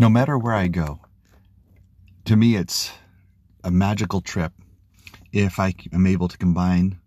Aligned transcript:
no 0.00 0.08
matter 0.08 0.38
where 0.38 0.54
I 0.54 0.68
go, 0.68 1.00
to 2.24 2.36
me, 2.36 2.56
it's 2.56 2.92
a 3.64 3.70
magical 3.70 4.20
trip 4.20 4.52
if 5.32 5.58
I 5.58 5.74
am 5.92 6.06
able 6.06 6.28
to 6.28 6.38
combine, 6.38 7.00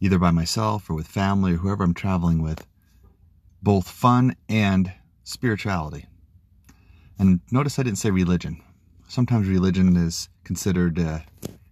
either 0.00 0.18
by 0.18 0.30
myself 0.30 0.90
or 0.90 0.94
with 0.94 1.06
family 1.06 1.52
or 1.52 1.56
whoever 1.56 1.84
I'm 1.84 1.94
traveling 1.94 2.42
with, 2.42 2.66
both 3.62 3.88
fun 3.88 4.36
and 4.48 4.92
spirituality. 5.22 6.06
And 7.18 7.40
notice 7.50 7.78
I 7.78 7.84
didn't 7.84 7.98
say 7.98 8.10
religion. 8.10 8.60
Sometimes 9.08 9.48
religion 9.48 9.96
is 9.96 10.28
considered 10.42 10.98
uh, 10.98 11.20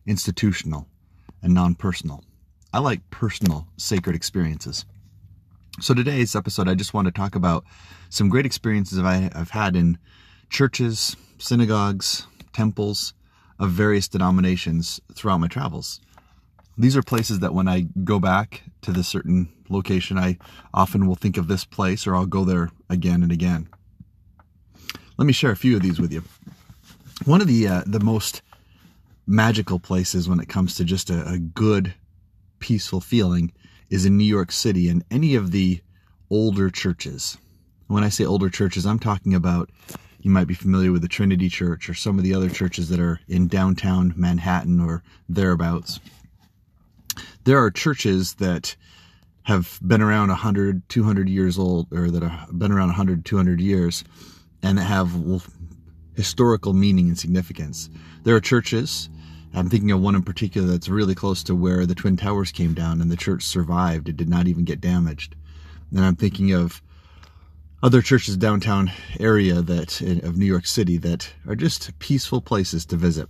institutional 0.06 0.86
and 1.42 1.52
non 1.52 1.74
personal. 1.74 2.24
I 2.72 2.78
like 2.78 3.10
personal, 3.10 3.66
sacred 3.76 4.14
experiences. 4.14 4.84
So 5.80 5.92
today's 5.92 6.36
episode, 6.36 6.68
I 6.68 6.74
just 6.74 6.94
want 6.94 7.06
to 7.06 7.12
talk 7.12 7.34
about 7.34 7.64
some 8.08 8.28
great 8.28 8.46
experiences 8.46 8.98
I've 8.98 9.50
had 9.50 9.74
in 9.74 9.98
churches, 10.52 11.16
synagogues, 11.38 12.26
temples 12.52 13.14
of 13.58 13.70
various 13.70 14.06
denominations 14.06 15.00
throughout 15.14 15.40
my 15.40 15.48
travels. 15.48 16.00
These 16.76 16.96
are 16.96 17.02
places 17.02 17.40
that 17.40 17.54
when 17.54 17.68
I 17.68 17.86
go 18.04 18.18
back 18.18 18.62
to 18.82 18.92
the 18.92 19.02
certain 19.02 19.48
location, 19.68 20.18
I 20.18 20.38
often 20.72 21.06
will 21.06 21.16
think 21.16 21.36
of 21.36 21.48
this 21.48 21.64
place 21.64 22.06
or 22.06 22.14
I'll 22.14 22.26
go 22.26 22.44
there 22.44 22.70
again 22.88 23.22
and 23.22 23.32
again. 23.32 23.68
Let 25.16 25.26
me 25.26 25.32
share 25.32 25.50
a 25.50 25.56
few 25.56 25.76
of 25.76 25.82
these 25.82 26.00
with 26.00 26.12
you. 26.12 26.22
One 27.24 27.40
of 27.40 27.46
the 27.46 27.68
uh, 27.68 27.82
the 27.86 28.00
most 28.00 28.42
magical 29.26 29.78
places 29.78 30.28
when 30.28 30.40
it 30.40 30.48
comes 30.48 30.74
to 30.76 30.84
just 30.84 31.10
a, 31.10 31.26
a 31.28 31.38
good, 31.38 31.94
peaceful 32.58 33.00
feeling 33.00 33.52
is 33.90 34.04
in 34.04 34.16
New 34.16 34.24
York 34.24 34.50
City 34.50 34.88
and 34.88 35.04
any 35.10 35.34
of 35.34 35.52
the 35.52 35.80
older 36.30 36.70
churches. 36.70 37.38
When 37.86 38.02
I 38.02 38.08
say 38.08 38.24
older 38.24 38.48
churches, 38.48 38.86
I'm 38.86 38.98
talking 38.98 39.34
about 39.34 39.70
you 40.22 40.30
might 40.30 40.46
be 40.46 40.54
familiar 40.54 40.92
with 40.92 41.02
the 41.02 41.08
Trinity 41.08 41.48
Church 41.48 41.88
or 41.88 41.94
some 41.94 42.16
of 42.16 42.24
the 42.24 42.34
other 42.34 42.48
churches 42.48 42.88
that 42.88 43.00
are 43.00 43.20
in 43.28 43.48
downtown 43.48 44.14
Manhattan 44.16 44.80
or 44.80 45.02
thereabouts. 45.28 46.00
There 47.44 47.62
are 47.62 47.70
churches 47.70 48.34
that 48.34 48.76
have 49.42 49.80
been 49.82 50.00
around 50.00 50.28
100, 50.28 50.88
200 50.88 51.28
years 51.28 51.58
old, 51.58 51.92
or 51.92 52.10
that 52.10 52.22
have 52.22 52.56
been 52.56 52.70
around 52.70 52.88
100, 52.88 53.24
200 53.24 53.60
years, 53.60 54.04
and 54.62 54.78
that 54.78 54.84
have 54.84 55.10
historical 56.14 56.72
meaning 56.72 57.08
and 57.08 57.18
significance. 57.18 57.90
There 58.22 58.36
are 58.36 58.40
churches, 58.40 59.10
I'm 59.54 59.68
thinking 59.68 59.90
of 59.90 60.00
one 60.00 60.14
in 60.14 60.22
particular 60.22 60.68
that's 60.68 60.88
really 60.88 61.14
close 61.16 61.42
to 61.44 61.54
where 61.54 61.84
the 61.84 61.94
Twin 61.94 62.16
Towers 62.16 62.52
came 62.52 62.74
down 62.74 63.00
and 63.00 63.10
the 63.10 63.16
church 63.16 63.42
survived. 63.42 64.08
It 64.08 64.16
did 64.16 64.28
not 64.28 64.46
even 64.46 64.64
get 64.64 64.80
damaged. 64.80 65.34
And 65.90 66.04
I'm 66.04 66.16
thinking 66.16 66.52
of 66.52 66.80
other 67.82 68.00
churches 68.00 68.36
downtown 68.36 68.92
area 69.18 69.60
that 69.60 70.00
of 70.00 70.36
New 70.36 70.46
York 70.46 70.66
City 70.66 70.96
that 70.98 71.32
are 71.48 71.56
just 71.56 71.98
peaceful 71.98 72.40
places 72.40 72.86
to 72.86 72.96
visit. 72.96 73.28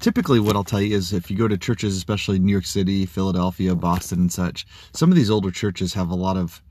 Typically, 0.00 0.40
what 0.40 0.56
I'll 0.56 0.64
tell 0.64 0.80
you 0.80 0.96
is 0.96 1.12
if 1.12 1.30
you 1.30 1.36
go 1.36 1.48
to 1.48 1.56
churches, 1.56 1.96
especially 1.96 2.38
New 2.38 2.52
York 2.52 2.66
City, 2.66 3.06
Philadelphia, 3.06 3.74
Boston, 3.74 4.20
and 4.20 4.32
such, 4.32 4.66
some 4.92 5.10
of 5.10 5.16
these 5.16 5.30
older 5.30 5.50
churches 5.50 5.94
have 5.94 6.10
a 6.10 6.14
lot 6.14 6.36
of 6.36 6.62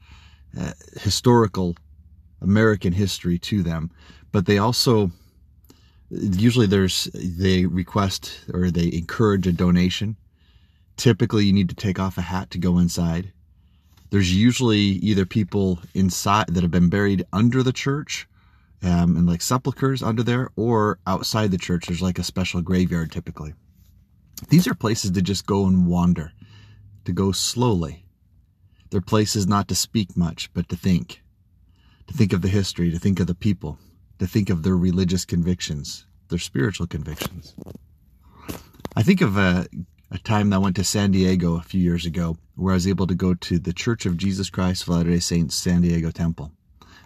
uh, 0.59 0.73
historical 0.99 1.75
American 2.41 2.93
history 2.93 3.37
to 3.39 3.63
them, 3.63 3.91
but 4.31 4.45
they 4.45 4.57
also 4.57 5.11
usually 6.09 6.67
there's 6.67 7.05
they 7.13 7.65
request 7.65 8.41
or 8.53 8.69
they 8.69 8.91
encourage 8.93 9.47
a 9.47 9.51
donation. 9.51 10.17
Typically, 10.97 11.45
you 11.45 11.53
need 11.53 11.69
to 11.69 11.75
take 11.75 11.99
off 11.99 12.17
a 12.17 12.21
hat 12.21 12.51
to 12.51 12.57
go 12.57 12.77
inside. 12.77 13.31
There's 14.11 14.35
usually 14.35 14.79
either 14.79 15.25
people 15.25 15.79
inside 15.93 16.47
that 16.49 16.61
have 16.61 16.71
been 16.71 16.89
buried 16.89 17.25
under 17.33 17.63
the 17.63 17.73
church 17.73 18.27
um, 18.83 19.15
and 19.15 19.27
like 19.27 19.41
sepulchres 19.41 20.03
under 20.03 20.23
there, 20.23 20.49
or 20.55 20.99
outside 21.07 21.51
the 21.51 21.57
church, 21.57 21.85
there's 21.87 22.01
like 22.01 22.19
a 22.19 22.23
special 22.23 22.61
graveyard 22.61 23.11
typically. 23.11 23.53
These 24.49 24.67
are 24.67 24.73
places 24.73 25.11
to 25.11 25.21
just 25.21 25.45
go 25.45 25.65
and 25.65 25.87
wander, 25.87 26.33
to 27.05 27.11
go 27.11 27.31
slowly. 27.31 28.05
They're 28.89 29.01
places 29.01 29.47
not 29.47 29.67
to 29.69 29.75
speak 29.75 30.17
much, 30.17 30.51
but 30.53 30.67
to 30.69 30.75
think. 30.75 31.21
To 32.07 32.13
think 32.13 32.33
of 32.33 32.41
the 32.41 32.49
history, 32.49 32.91
to 32.91 32.99
think 32.99 33.19
of 33.19 33.27
the 33.27 33.35
people, 33.35 33.79
to 34.19 34.27
think 34.27 34.49
of 34.49 34.63
their 34.63 34.75
religious 34.75 35.23
convictions, 35.23 36.05
their 36.29 36.39
spiritual 36.39 36.87
convictions. 36.87 37.55
I 38.95 39.03
think 39.03 39.21
of 39.21 39.37
uh, 39.37 39.65
a 40.13 40.17
time 40.17 40.49
that 40.49 40.57
I 40.57 40.59
went 40.59 40.75
to 40.75 40.83
San 40.83 41.11
Diego 41.11 41.55
a 41.55 41.61
few 41.61 41.79
years 41.79 42.05
ago 42.05 42.37
where 42.55 42.73
I 42.73 42.75
was 42.75 42.87
able 42.87 43.07
to 43.07 43.15
go 43.15 43.33
to 43.33 43.57
the 43.57 43.71
Church 43.71 44.05
of 44.05 44.17
Jesus 44.17 44.49
Christ 44.49 44.83
of 44.83 44.89
Latter-day 44.89 45.19
Saints 45.19 45.55
San 45.55 45.81
Diego 45.81 46.11
Temple. 46.11 46.51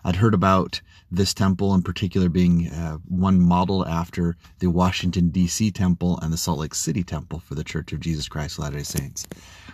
I'd 0.04 0.16
heard 0.16 0.34
about 0.34 0.82
this 1.12 1.32
temple 1.32 1.76
in 1.76 1.84
particular 1.84 2.30
being 2.30 2.68
uh, 2.70 2.98
one 3.08 3.40
modeled 3.40 3.88
after 3.88 4.36
the 4.58 4.72
Washington 4.72 5.30
D.C. 5.30 5.70
temple 5.70 6.20
and 6.20 6.34
the 6.34 6.38
Salt 6.38 6.58
Lake 6.58 6.74
City 6.74 7.04
temple 7.04 7.40
for 7.40 7.54
the 7.54 7.64
Church 7.64 7.94
of 7.94 8.00
Jesus 8.00 8.28
Christ 8.28 8.58
of 8.58 8.64
Latter-day 8.64 8.84
Saints. 8.84 9.28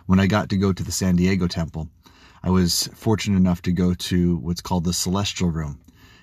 When 0.07 0.19
I 0.19 0.27
got 0.27 0.49
to 0.49 0.57
go 0.57 0.73
to 0.73 0.83
the 0.83 0.91
San 0.91 1.15
Diego 1.15 1.47
temple, 1.47 1.87
I 2.43 2.49
was 2.49 2.89
fortunate 2.93 3.37
enough 3.37 3.61
to 3.61 3.71
go 3.71 3.93
to 3.93 4.35
what's 4.37 4.61
called 4.61 4.83
the 4.83 4.93
Celestial 4.93 5.49
Room. 5.49 5.79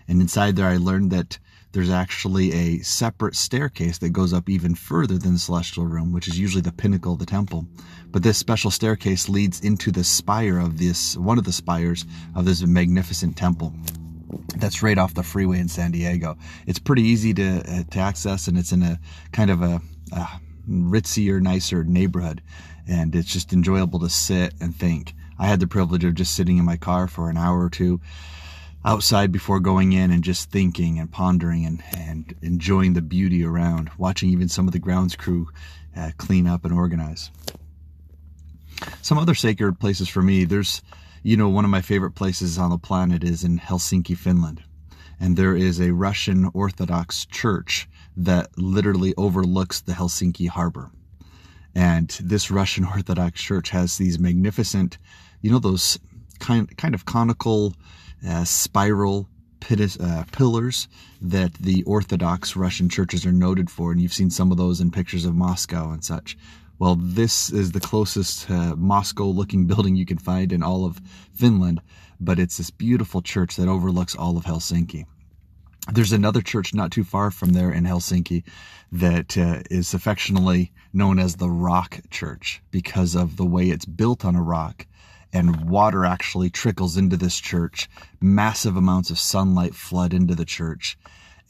And 0.07 0.21
inside 0.21 0.57
there, 0.57 0.69
I 0.69 0.77
learned 0.77 1.11
that 1.13 1.39
there's 1.73 1.91
actually 1.91 2.53
a 2.53 2.79
separate 2.79 3.37
staircase 3.37 3.99
that 3.99 4.11
goes 4.11 4.33
up 4.33 4.49
even 4.49 4.75
further 4.75 5.19
than 5.19 5.35
the 5.35 5.39
celestial 5.39 5.87
room, 5.87 6.13
which 6.13 6.29
is 6.29 6.39
usually 6.39 6.63
the 6.63 6.73
pinnacle 6.73 7.13
of 7.13 7.19
the 7.19 7.27
temple. 7.27 7.67
But 8.11 8.23
this 8.23 8.39
special 8.39 8.71
staircase 8.71 9.29
leads 9.29 9.61
into 9.61 9.91
the 9.91 10.05
spire 10.05 10.59
of 10.59 10.79
this, 10.79 11.17
one 11.17 11.39
of 11.39 11.45
the 11.45 11.53
spires 11.53 12.07
of 12.35 12.47
this 12.47 12.63
magnificent 12.63 13.37
temple. 13.37 13.75
That's 14.57 14.83
right 14.83 14.99
off 14.99 15.15
the 15.15 15.23
freeway 15.23 15.59
in 15.59 15.69
San 15.69 15.91
Diego. 15.91 16.37
It's 16.67 16.79
pretty 16.79 17.03
easy 17.03 17.35
to, 17.35 17.59
uh, 17.59 17.83
to 17.91 17.99
access 17.99 18.49
and 18.49 18.59
it's 18.59 18.73
in 18.73 18.83
a 18.83 18.99
kind 19.33 19.51
of 19.51 19.63
a, 19.63 19.81
a 20.13 20.29
ritzier, 20.69 21.41
nicer 21.41 21.85
neighborhood. 21.85 22.43
And 22.87 23.15
it's 23.15 23.33
just 23.33 23.53
enjoyable 23.53 24.01
to 24.01 24.09
sit 24.09 24.55
and 24.61 24.75
think. 24.75 25.15
I 25.39 25.47
had 25.47 25.61
the 25.61 25.67
privilege 25.67 26.05
of 26.05 26.15
just 26.15 26.35
sitting 26.35 26.57
in 26.57 26.65
my 26.65 26.79
car 26.79 27.07
for 27.09 27.29
an 27.29 27.37
hour 27.37 27.63
or 27.63 27.71
two 27.71 28.01
outside 28.85 29.33
before 29.33 29.61
going 29.61 29.93
in 29.93 30.11
and 30.11 30.23
just 30.23 30.51
thinking 30.51 30.99
and 30.99 31.11
pondering 31.11 31.65
and, 31.65 31.83
and 31.97 32.35
enjoying 32.43 32.93
the 32.93 33.03
beauty 33.03 33.45
around, 33.45 33.91
watching 33.99 34.31
even 34.31 34.49
some 34.49 34.67
of 34.67 34.73
the 34.73 34.79
grounds 34.79 35.17
crew 35.17 35.49
uh, 35.97 36.11
clean 36.17 36.47
up 36.47 36.65
and 36.65 36.73
organize. 36.73 37.31
Some 39.03 39.19
other 39.19 39.35
sacred 39.35 39.81
places 39.81 40.09
for 40.09 40.23
me, 40.23 40.45
there's, 40.45 40.83
you 41.23 41.37
know, 41.37 41.49
one 41.49 41.65
of 41.65 41.71
my 41.71 41.83
favorite 41.83 42.13
places 42.13 42.59
on 42.59 42.71
the 42.71 42.79
planet 42.79 43.25
is 43.25 43.43
in 43.43 43.59
Helsinki, 43.59 44.17
Finland. 44.17 44.63
And 45.21 45.37
there 45.37 45.57
is 45.57 45.81
a 45.81 45.93
Russian 45.93 46.49
Orthodox 46.55 47.27
church 47.27 47.89
that 48.17 48.57
literally 48.57 49.15
overlooks 49.17 49.81
the 49.81 49.93
Helsinki 49.93 50.49
harbor. 50.49 50.91
And 51.75 52.09
this 52.23 52.51
Russian 52.51 52.85
Orthodox 52.95 53.41
church 53.41 53.71
has 53.71 53.97
these 53.97 54.19
magnificent, 54.19 54.99
you 55.43 55.51
know, 55.51 55.59
those 55.59 55.99
kind, 56.39 56.75
kind 56.77 56.95
of 56.95 57.05
conical, 57.05 57.75
uh, 58.27 58.45
spiral 58.45 59.29
uh, 60.01 60.25
pillars 60.33 60.89
that 61.21 61.53
the 61.55 61.83
Orthodox 61.83 62.57
Russian 62.57 62.89
churches 62.89 63.27
are 63.27 63.33
noted 63.33 63.71
for, 63.71 63.93
and 63.93 64.01
you've 64.01 64.13
seen 64.13 64.31
some 64.31 64.51
of 64.51 64.57
those 64.57 64.81
in 64.81 64.91
pictures 64.91 65.25
of 65.25 65.35
Moscow 65.35 65.91
and 65.91 66.03
such. 66.03 66.39
Well, 66.79 66.95
this 66.95 67.51
is 67.51 67.73
the 67.73 67.81
closest 67.81 68.51
uh, 68.51 68.77
Moscow-looking 68.77 69.67
building 69.71 69.97
you 69.97 70.07
can 70.07 70.19
find 70.19 70.53
in 70.53 70.63
all 70.63 70.85
of 70.85 71.01
Finland, 71.35 71.81
but 72.21 72.39
it's 72.39 72.57
this 72.57 72.71
beautiful 72.71 73.21
church 73.21 73.57
that 73.57 73.69
overlooks 73.69 74.15
all 74.15 74.37
of 74.37 74.45
Helsinki. 74.45 75.05
There's 75.93 76.13
another 76.13 76.43
church 76.43 76.75
not 76.75 76.91
too 76.91 77.05
far 77.05 77.31
from 77.31 77.51
there 77.51 77.73
in 77.73 77.85
Helsinki 77.85 78.45
that 78.93 79.37
uh, 79.37 79.63
is 79.71 79.95
affectionately 79.95 80.71
known 80.93 81.19
as 81.19 81.37
the 81.37 81.51
Rock 81.51 82.01
Church 82.11 82.63
because 82.71 83.15
of 83.15 83.37
the 83.37 83.47
way 83.47 83.71
it's 83.71 83.87
built 83.87 84.25
on 84.25 84.37
a 84.37 84.43
rock 84.43 84.87
and 85.33 85.69
water 85.69 86.05
actually 86.05 86.51
trickles 86.51 86.97
into 86.97 87.17
this 87.17 87.39
church. 87.39 87.89
Massive 88.21 88.77
amounts 88.77 89.11
of 89.11 89.19
sunlight 89.19 89.75
flood 89.75 90.15
into 90.15 90.35
the 90.35 90.45
church. 90.45 90.99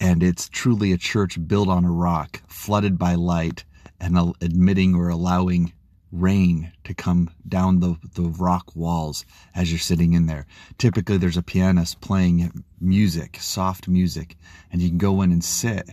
And 0.01 0.23
it's 0.23 0.49
truly 0.49 0.93
a 0.93 0.99
church 0.99 1.39
built 1.47 1.69
on 1.69 1.85
a 1.85 1.91
rock, 1.91 2.43
flooded 2.49 2.99
by 2.99 3.15
light, 3.15 3.65
and 4.01 4.35
admitting 4.41 4.95
or 4.95 5.09
allowing 5.09 5.73
rain 6.13 6.73
to 6.85 6.95
come 6.95 7.31
down 7.47 7.81
the, 7.81 7.97
the 8.15 8.23
rock 8.23 8.75
walls 8.75 9.25
as 9.55 9.71
you're 9.71 9.79
sitting 9.79 10.15
in 10.15 10.27
there. 10.27 10.47
Typically, 10.79 11.19
there's 11.19 11.37
a 11.37 11.43
pianist 11.43 12.01
playing 12.01 12.65
music, 12.81 13.39
soft 13.41 13.89
music, 13.89 14.37
and 14.73 14.81
you 14.81 14.89
can 14.89 14.99
go 14.99 15.23
in 15.23 15.33
and 15.33 15.45
sit 15.45 15.91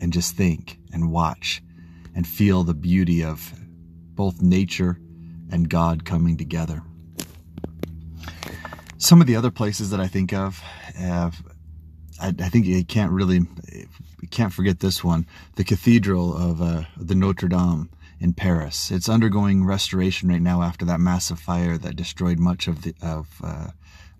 and 0.00 0.12
just 0.12 0.36
think 0.36 0.78
and 0.92 1.10
watch 1.10 1.62
and 2.14 2.26
feel 2.26 2.64
the 2.64 2.74
beauty 2.74 3.24
of 3.24 3.52
both 4.14 4.40
nature 4.40 4.98
and 5.50 5.68
God 5.68 6.04
coming 6.04 6.36
together. 6.36 6.82
Some 8.98 9.20
of 9.20 9.26
the 9.26 9.36
other 9.36 9.50
places 9.50 9.90
that 9.90 10.00
I 10.00 10.08
think 10.08 10.32
of, 10.32 10.60
I, 10.98 11.30
I, 12.20 12.48
think 12.48 12.66
you 12.66 12.84
can't 12.84 13.12
really, 13.12 13.40
you 13.72 14.28
can't 14.28 14.52
forget 14.52 14.80
this 14.80 15.04
one, 15.04 15.24
the 15.54 15.64
Cathedral 15.64 16.36
of 16.36 16.60
uh, 16.60 16.82
the 16.96 17.14
Notre 17.14 17.48
Dame 17.48 17.90
in 18.18 18.32
Paris. 18.32 18.90
It's 18.90 19.08
undergoing 19.08 19.64
restoration 19.64 20.28
right 20.28 20.42
now 20.42 20.62
after 20.62 20.84
that 20.86 20.98
massive 20.98 21.38
fire 21.38 21.78
that 21.78 21.94
destroyed 21.94 22.40
much 22.40 22.66
of 22.66 22.82
the 22.82 22.94
of 23.00 23.40
uh, 23.42 23.68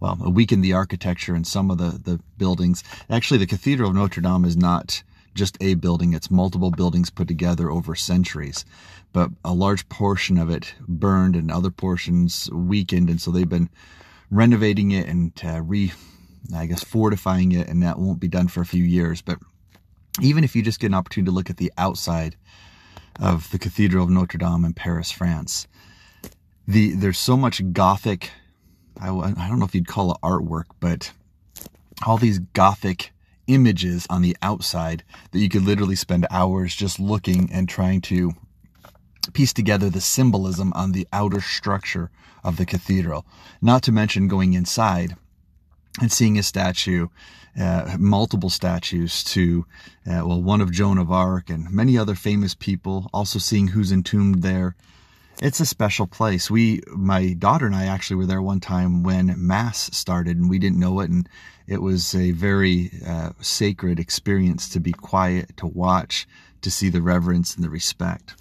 well, 0.00 0.16
week 0.30 0.50
the 0.50 0.72
architecture 0.72 1.34
and 1.34 1.46
some 1.46 1.70
of 1.70 1.78
the, 1.78 1.98
the 2.04 2.20
buildings. 2.36 2.84
Actually, 3.10 3.38
the 3.38 3.46
Cathedral 3.46 3.90
of 3.90 3.96
Notre 3.96 4.20
Dame 4.20 4.44
is 4.44 4.56
not 4.56 5.02
just 5.34 5.56
a 5.60 5.74
building, 5.74 6.12
it's 6.12 6.31
multiple 6.31 6.70
buildings 6.70 7.10
put 7.10 7.28
together 7.28 7.70
over 7.70 7.94
centuries. 7.94 8.64
But 9.12 9.31
a 9.44 9.52
large 9.52 9.88
portion 9.88 10.38
of 10.38 10.50
it 10.50 10.74
burned 10.86 11.34
and 11.34 11.50
other 11.50 11.70
portions 11.70 12.48
weakened. 12.52 13.08
And 13.08 13.20
so 13.20 13.31
they've 13.31 13.48
been 13.48 13.70
renovating 14.30 14.90
it 14.92 15.06
and 15.06 15.32
uh, 15.44 15.62
re, 15.62 15.92
I 16.54 16.66
guess, 16.66 16.84
fortifying 16.84 17.52
it. 17.52 17.69
And 17.69 17.82
that 17.82 17.98
won't 17.98 18.20
be 18.20 18.28
done 18.28 18.48
for 18.48 18.60
a 18.60 18.66
few 18.66 18.84
years. 18.84 19.22
But 19.22 19.38
even 20.20 20.44
if 20.44 20.54
you 20.56 20.62
just 20.62 20.80
get 20.80 20.88
an 20.88 20.94
opportunity 20.94 21.30
to 21.30 21.34
look 21.34 21.50
at 21.50 21.56
the 21.56 21.72
outside 21.78 22.36
of 23.20 23.50
the 23.50 23.58
Cathedral 23.58 24.04
of 24.04 24.10
Notre 24.10 24.38
Dame 24.38 24.64
in 24.64 24.72
Paris, 24.72 25.10
France, 25.10 25.66
the 26.66 26.92
there's 26.92 27.19
so 27.19 27.36
much 27.36 27.72
Gothic. 27.72 28.30
I, 29.00 29.10
I 29.10 29.48
don't 29.48 29.58
know 29.58 29.64
if 29.64 29.75
you'd 29.75 29.86
call 29.86 30.12
it 30.12 30.19
artwork, 30.22 30.64
but 30.81 31.12
all 32.06 32.19
these 32.19 32.40
Gothic 32.40 33.12
images 33.46 34.06
on 34.10 34.22
the 34.22 34.36
outside 34.42 35.02
that 35.32 35.38
you 35.38 35.48
could 35.48 35.62
literally 35.62 35.96
spend 35.96 36.26
hours 36.31 36.74
just 36.74 37.00
looking 37.00 37.48
and 37.52 37.69
trying 37.69 38.00
to 38.02 38.32
piece 39.32 39.52
together 39.52 39.90
the 39.90 40.00
symbolism 40.00 40.72
on 40.75 40.92
the 40.92 41.06
outer 41.12 41.40
structure 41.40 42.10
of 42.44 42.56
the 42.56 42.66
cathedral. 42.66 43.26
Not 43.60 43.82
to 43.84 43.92
mention 43.92 44.28
going 44.28 44.54
inside 44.54 45.16
and 46.00 46.12
seeing 46.12 46.38
a 46.38 46.42
statue, 46.42 47.08
uh, 47.58 47.96
multiple 47.98 48.50
statues 48.50 49.25
to, 49.25 49.66
uh, 50.06 50.22
well, 50.25 50.40
one 50.40 50.60
of 50.60 50.70
Joan 50.70 50.98
of 50.98 51.10
Arc 51.10 51.50
and 51.50 51.70
many 51.70 51.98
other 51.98 52.14
famous 52.14 52.54
people, 52.54 53.10
also 53.12 53.38
seeing 53.38 53.69
who's 53.69 53.90
entombed 53.90 54.42
there. 54.42 54.76
It's 55.40 55.60
a 55.60 55.66
special 55.66 56.06
place. 56.06 56.50
We, 56.50 56.82
my 56.88 57.32
daughter 57.32 57.66
and 57.66 57.74
I 57.74 57.86
actually 57.86 58.16
were 58.16 58.26
there 58.26 58.42
one 58.42 58.60
time 58.60 59.02
when 59.02 59.34
Mass 59.36 59.90
started 59.96 60.36
and 60.36 60.50
we 60.50 60.58
didn't 60.58 60.81
know 60.81 61.00
it. 61.00 61.10
And 61.10 61.28
it 61.66 61.81
was 61.81 62.14
a 62.14 62.32
very 62.32 62.90
uh, 63.06 63.31
sacred 63.40 64.00
experience 64.00 64.69
to 64.70 64.81
be 64.81 64.92
quiet, 64.92 65.56
to 65.58 65.66
watch, 65.66 66.26
to 66.62 66.70
see 66.70 66.88
the 66.88 67.02
reverence 67.02 67.54
and 67.54 67.64
the 67.64 67.70
respect. 67.70 68.34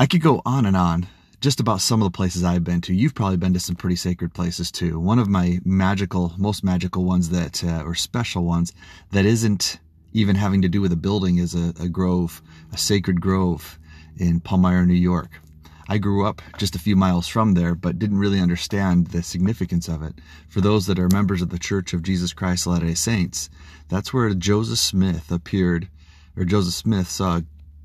I 0.00 0.06
could 0.06 0.22
go 0.22 0.40
on 0.46 0.64
and 0.64 0.78
on 0.78 1.06
just 1.42 1.60
about 1.60 1.82
some 1.82 2.00
of 2.00 2.06
the 2.06 2.16
places 2.16 2.42
I've 2.42 2.64
been 2.64 2.80
to. 2.80 2.94
You've 2.94 3.14
probably 3.14 3.36
been 3.36 3.52
to 3.52 3.60
some 3.60 3.76
pretty 3.76 3.96
sacred 3.96 4.32
places 4.32 4.70
too. 4.70 4.98
One 4.98 5.18
of 5.18 5.28
my 5.28 5.60
magical, 5.62 6.32
most 6.38 6.64
magical 6.64 7.04
ones 7.04 7.28
that, 7.28 7.62
uh, 7.62 7.82
or 7.84 7.94
special 7.94 8.44
ones 8.44 8.72
that 9.10 9.26
isn't 9.26 9.78
even 10.14 10.36
having 10.36 10.62
to 10.62 10.70
do 10.70 10.80
with 10.80 10.90
a 10.92 10.96
building 10.96 11.36
is 11.36 11.54
a, 11.54 11.74
a 11.78 11.86
grove, 11.86 12.40
a 12.72 12.78
sacred 12.78 13.20
grove 13.20 13.78
in 14.16 14.40
Palmyra, 14.40 14.86
New 14.86 14.94
York. 14.94 15.38
I 15.86 15.98
grew 15.98 16.24
up 16.24 16.40
just 16.56 16.74
a 16.74 16.78
few 16.78 16.96
miles 16.96 17.28
from 17.28 17.52
there, 17.52 17.74
but 17.74 17.98
didn't 17.98 18.20
really 18.20 18.40
understand 18.40 19.08
the 19.08 19.22
significance 19.22 19.86
of 19.86 20.02
it. 20.02 20.14
For 20.48 20.62
those 20.62 20.86
that 20.86 20.98
are 20.98 21.10
members 21.12 21.42
of 21.42 21.50
the 21.50 21.58
Church 21.58 21.92
of 21.92 22.02
Jesus 22.02 22.32
Christ 22.32 22.64
of 22.64 22.72
Latter-day 22.72 22.94
Saints, 22.94 23.50
that's 23.90 24.14
where 24.14 24.32
Joseph 24.32 24.78
Smith 24.78 25.30
appeared, 25.30 25.90
or 26.38 26.46
Joseph 26.46 26.72
Smith 26.72 27.10
saw 27.10 27.42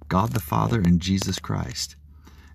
God 0.07 0.31
the 0.31 0.39
Father 0.39 0.79
and 0.79 1.01
Jesus 1.01 1.39
Christ. 1.39 1.97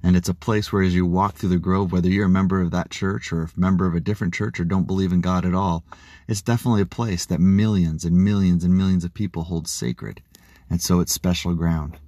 And 0.03 0.17
it's 0.17 0.29
a 0.29 0.35
place 0.35 0.73
where 0.73 0.83
as 0.83 0.95
you 0.95 1.05
walk 1.05 1.35
through 1.35 1.51
the 1.51 1.59
grove, 1.59 1.93
whether 1.93 2.09
you're 2.09 2.27
a 2.27 2.31
member 2.31 2.61
of 2.61 2.71
that 2.71 2.91
church 2.91 3.33
or 3.33 3.43
a 3.43 3.51
member 3.57 3.87
of 3.87 3.95
a 3.95 4.01
different 4.01 4.33
church 4.33 4.59
or 4.59 4.65
don't 4.65 4.87
believe 4.87 5.13
in 5.13 5.21
God 5.21 5.45
at 5.45 5.55
all, 5.55 5.85
it's 6.27 6.41
definitely 6.43 6.81
a 6.81 6.87
place 6.87 7.27
that 7.27 7.41
millions 7.41 8.05
and 8.05 8.17
millions 8.17 8.65
and 8.65 8.77
millions 8.77 9.05
of 9.05 9.13
people 9.13 9.43
hold 9.43 9.69
sacred. 9.69 10.23
And 10.71 10.81
so 10.81 11.01
it's 11.01 11.13
special 11.13 11.55
ground. 11.55 11.99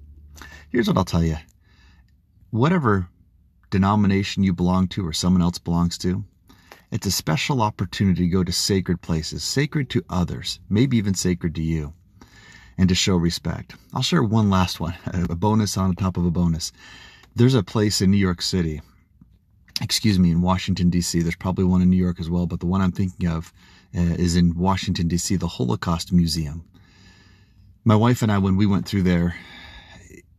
Here's 0.70 0.88
what 0.88 0.96
I'll 0.96 1.04
tell 1.04 1.24
you. 1.24 1.36
Whatever 2.50 3.08
denomination 3.70 4.42
you 4.42 4.52
belong 4.52 4.88
to 4.88 5.06
or 5.06 5.12
someone 5.12 5.42
else 5.42 5.58
belongs 5.58 5.98
to, 5.98 6.24
it's 6.90 7.06
a 7.06 7.10
special 7.10 7.62
opportunity 7.62 8.24
to 8.24 8.28
go 8.30 8.44
to 8.44 8.52
sacred 8.52 9.00
places, 9.00 9.42
sacred 9.42 9.88
to 9.90 10.04
others, 10.10 10.60
maybe 10.68 10.98
even 10.98 11.14
sacred 11.14 11.54
to 11.54 11.62
you, 11.62 11.94
and 12.76 12.88
to 12.90 12.94
show 12.94 13.16
respect. 13.16 13.74
I'll 13.94 14.02
share 14.02 14.22
one 14.22 14.50
last 14.50 14.78
one, 14.78 14.94
a 15.06 15.34
bonus 15.34 15.76
on 15.76 15.94
top 15.94 16.16
of 16.16 16.26
a 16.26 16.30
bonus. 16.30 16.70
There's 17.34 17.54
a 17.54 17.62
place 17.62 18.02
in 18.02 18.10
New 18.10 18.18
York 18.18 18.42
City, 18.42 18.82
excuse 19.80 20.18
me, 20.18 20.30
in 20.30 20.42
Washington, 20.42 20.90
D.C. 20.90 21.22
There's 21.22 21.34
probably 21.34 21.64
one 21.64 21.80
in 21.80 21.88
New 21.88 21.96
York 21.96 22.20
as 22.20 22.28
well, 22.28 22.46
but 22.46 22.60
the 22.60 22.66
one 22.66 22.82
I'm 22.82 22.92
thinking 22.92 23.26
of 23.26 23.54
uh, 23.96 24.00
is 24.00 24.36
in 24.36 24.58
Washington, 24.58 25.08
D.C., 25.08 25.36
the 25.36 25.48
Holocaust 25.48 26.12
Museum. 26.12 26.62
My 27.84 27.96
wife 27.96 28.20
and 28.20 28.30
I, 28.30 28.36
when 28.36 28.56
we 28.56 28.66
went 28.66 28.86
through 28.86 29.04
there, 29.04 29.34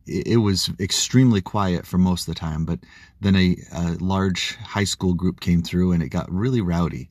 it 0.06 0.36
was 0.36 0.70
extremely 0.78 1.40
quiet 1.40 1.84
for 1.84 1.98
most 1.98 2.28
of 2.28 2.34
the 2.34 2.38
time, 2.40 2.64
but 2.64 2.78
then 3.20 3.34
a, 3.34 3.56
a, 3.72 3.82
large 4.00 4.54
high 4.56 4.84
school 4.84 5.14
group 5.14 5.40
came 5.40 5.62
through 5.62 5.92
and 5.92 6.02
it 6.02 6.10
got 6.10 6.30
really 6.30 6.60
rowdy. 6.60 7.08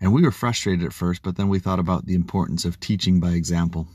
And 0.00 0.12
we 0.12 0.22
were 0.22 0.30
frustrated 0.30 0.86
at 0.86 0.92
first, 0.92 1.22
but 1.22 1.36
then 1.36 1.48
we 1.48 1.58
thought 1.58 1.78
about 1.78 2.06
the 2.06 2.14
importance 2.14 2.64
of 2.64 2.80
teaching 2.80 3.20
by 3.20 3.32
example 3.32 3.88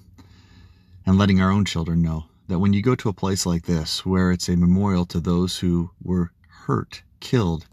and 1.05 1.17
letting 1.17 1.41
our 1.41 1.51
own 1.51 1.65
children 1.65 2.01
know 2.03 2.25
that 2.47 2.59
when 2.59 2.73
you 2.73 2.81
go 2.81 2.95
to 2.95 3.09
a 3.09 3.13
place 3.13 3.45
like 3.45 3.65
this, 3.65 4.05
where 4.05 4.31
it's 4.31 4.49
a 4.49 4.55
memorial 4.55 5.05
to 5.07 5.19
those 5.19 5.59
who 5.59 5.91
were 6.01 6.31
hurt, 6.47 7.03
killed 7.19 7.67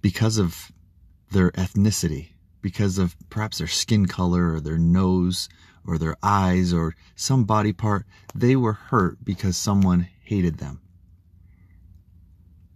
because 0.00 0.38
of 0.38 0.72
their 1.30 1.50
ethnicity, 1.52 2.30
because 2.62 2.98
of 2.98 3.16
perhaps 3.30 3.58
their 3.58 3.66
skin 3.66 4.06
color 4.06 4.54
or 4.54 4.60
their 4.60 4.78
nose 4.78 5.48
or 5.86 5.98
their 5.98 6.16
eyes 6.22 6.72
or 6.72 6.94
some 7.14 7.44
body 7.44 7.72
part, 7.72 8.06
they 8.34 8.56
were 8.56 8.72
hurt 8.72 9.24
because 9.24 9.56
someone 9.56 10.08
hated 10.22 10.58
them. 10.58 10.80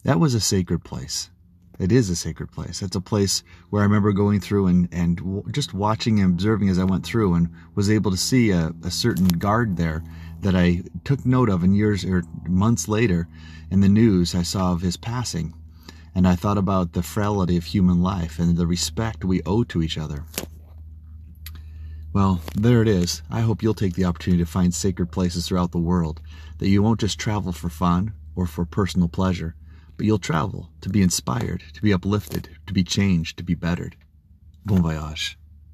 That 0.05 0.21
was 0.21 0.35
a 0.35 0.41
sacred 0.41 0.85
place. 0.85 1.31
It 1.79 1.91
is 1.91 2.11
a 2.11 2.17
sacred 2.17 2.53
place. 2.53 2.83
It's 2.83 2.97
a 2.97 3.01
place 3.01 3.43
where 3.71 3.83
I 3.83 3.87
remember 3.87 4.13
going 4.13 4.41
through 4.41 4.67
and, 4.67 4.89
and 4.93 5.43
just 5.53 5.75
watching 5.75 6.21
and 6.21 6.35
observing 6.35 6.69
as 6.69 6.79
I 6.79 6.85
went 6.85 7.05
through 7.05 7.35
and 7.35 7.49
was 7.75 7.91
able 7.91 8.11
to 8.11 8.17
see 8.17 8.51
a, 8.51 8.73
a 8.85 8.91
certain 8.91 9.27
guard 9.27 9.77
there 9.77 10.03
that 10.43 10.55
I 10.55 10.83
took 11.05 11.25
note 11.25 11.49
of 11.49 11.65
in 11.65 11.75
years 11.75 12.05
or 12.05 12.23
months 12.47 12.89
later 12.89 13.29
in 13.71 13.81
the 13.81 13.89
news 13.89 14.35
I 14.35 14.43
saw 14.43 14.73
of 14.73 14.83
his 14.83 14.97
passing. 14.97 15.55
And 16.15 16.29
I 16.29 16.37
thought 16.37 16.59
about 16.59 16.93
the 16.93 17.03
frailty 17.03 17.57
of 17.57 17.65
human 17.65 18.03
life 18.03 18.39
and 18.39 18.57
the 18.57 18.67
respect 18.67 19.25
we 19.25 19.43
owe 19.45 19.65
to 19.65 19.83
each 19.83 19.97
other. 19.97 20.25
Well, 22.13 22.43
there 22.55 22.83
it 22.83 22.89
is. 22.89 23.23
I 23.31 23.41
hope 23.41 23.63
you'll 23.63 23.73
take 23.73 23.95
the 23.95 24.05
opportunity 24.05 24.45
to 24.45 24.51
find 24.51 24.75
sacred 24.75 25.11
places 25.11 25.49
throughout 25.49 25.73
the 25.73 25.79
world, 25.79 26.21
that 26.59 26.69
you 26.69 26.83
won't 26.83 27.01
just 27.01 27.19
travel 27.19 27.53
for 27.53 27.71
fun 27.71 28.13
or 28.37 28.47
for 28.47 28.67
personal 28.67 29.09
pleasure, 29.09 29.55
but 29.97 30.05
you'll 30.05 30.19
travel 30.19 30.69
to 30.83 30.91
be 30.91 31.01
inspired, 31.01 31.63
to 31.73 31.81
be 31.81 31.93
uplifted, 31.93 32.51
to 32.67 32.75
be 32.75 32.85
changed, 32.85 33.39
to 33.39 33.45
be 33.45 33.55
bettered. 33.55 33.97
Bon 34.67 34.83
voyage. 34.83 35.39